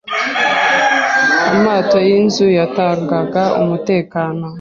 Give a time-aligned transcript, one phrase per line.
[1.55, 4.45] amato y’inzuzi yatangaga umutekano